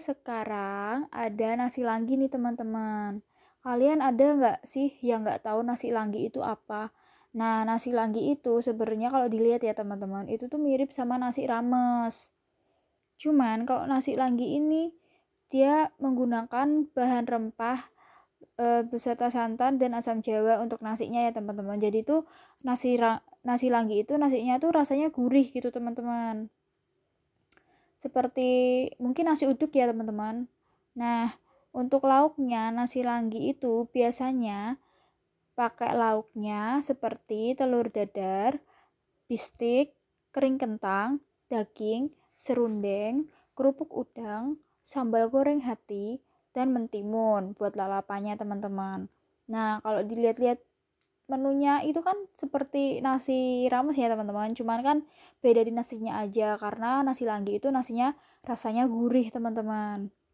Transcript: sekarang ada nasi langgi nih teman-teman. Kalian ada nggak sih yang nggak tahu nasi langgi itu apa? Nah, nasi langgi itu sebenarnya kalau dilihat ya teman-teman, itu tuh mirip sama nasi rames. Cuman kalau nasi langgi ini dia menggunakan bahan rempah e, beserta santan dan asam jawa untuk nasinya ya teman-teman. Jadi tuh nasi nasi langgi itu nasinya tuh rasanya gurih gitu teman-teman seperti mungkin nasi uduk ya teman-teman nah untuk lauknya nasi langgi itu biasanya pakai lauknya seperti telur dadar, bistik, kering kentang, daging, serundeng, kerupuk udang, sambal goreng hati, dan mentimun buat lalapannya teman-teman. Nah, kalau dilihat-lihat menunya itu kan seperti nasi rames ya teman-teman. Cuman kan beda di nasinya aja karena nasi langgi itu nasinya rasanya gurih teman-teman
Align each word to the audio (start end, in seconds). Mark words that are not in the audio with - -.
sekarang 0.00 1.06
ada 1.12 1.48
nasi 1.60 1.84
langgi 1.84 2.16
nih 2.16 2.32
teman-teman. 2.32 3.20
Kalian 3.60 4.00
ada 4.00 4.26
nggak 4.34 4.58
sih 4.64 4.96
yang 5.04 5.22
nggak 5.22 5.44
tahu 5.44 5.60
nasi 5.60 5.92
langgi 5.92 6.26
itu 6.32 6.40
apa? 6.40 6.90
Nah, 7.36 7.62
nasi 7.68 7.92
langgi 7.94 8.32
itu 8.32 8.58
sebenarnya 8.64 9.12
kalau 9.12 9.28
dilihat 9.30 9.62
ya 9.62 9.76
teman-teman, 9.76 10.26
itu 10.26 10.48
tuh 10.50 10.58
mirip 10.58 10.90
sama 10.90 11.20
nasi 11.20 11.44
rames. 11.46 12.32
Cuman 13.20 13.68
kalau 13.68 13.84
nasi 13.86 14.16
langgi 14.16 14.56
ini 14.58 14.90
dia 15.52 15.92
menggunakan 16.02 16.88
bahan 16.96 17.24
rempah 17.28 17.78
e, 18.56 18.66
beserta 18.88 19.28
santan 19.28 19.76
dan 19.76 19.94
asam 19.94 20.24
jawa 20.24 20.58
untuk 20.64 20.80
nasinya 20.82 21.20
ya 21.22 21.30
teman-teman. 21.36 21.78
Jadi 21.78 22.02
tuh 22.02 22.24
nasi 22.64 22.96
nasi 23.44 23.68
langgi 23.68 24.02
itu 24.02 24.16
nasinya 24.16 24.56
tuh 24.56 24.72
rasanya 24.72 25.12
gurih 25.12 25.46
gitu 25.52 25.68
teman-teman 25.70 26.50
seperti 28.00 28.48
mungkin 28.96 29.28
nasi 29.28 29.44
uduk 29.44 29.76
ya 29.76 29.92
teman-teman 29.92 30.48
nah 30.96 31.36
untuk 31.76 32.08
lauknya 32.08 32.72
nasi 32.72 33.04
langgi 33.04 33.52
itu 33.52 33.86
biasanya 33.92 34.80
pakai 35.60 35.92
lauknya 35.92 36.80
seperti 36.80 37.52
telur 37.52 37.92
dadar, 37.92 38.64
bistik, 39.28 39.92
kering 40.32 40.56
kentang, 40.56 41.20
daging, 41.52 42.16
serundeng, 42.32 43.28
kerupuk 43.52 43.92
udang, 43.92 44.56
sambal 44.80 45.28
goreng 45.28 45.60
hati, 45.60 46.24
dan 46.56 46.72
mentimun 46.72 47.52
buat 47.54 47.76
lalapannya 47.76 48.40
teman-teman. 48.40 49.12
Nah, 49.52 49.84
kalau 49.84 50.00
dilihat-lihat 50.00 50.64
menunya 51.30 51.80
itu 51.86 52.00
kan 52.02 52.16
seperti 52.34 52.98
nasi 53.06 53.66
rames 53.72 53.96
ya 53.96 54.10
teman-teman. 54.12 54.50
Cuman 54.58 54.80
kan 54.82 54.98
beda 55.44 55.62
di 55.62 55.72
nasinya 55.72 56.18
aja 56.22 56.58
karena 56.58 57.06
nasi 57.06 57.22
langgi 57.30 57.56
itu 57.62 57.70
nasinya 57.70 58.12
rasanya 58.42 58.84
gurih 58.90 59.30
teman-teman 59.30 60.10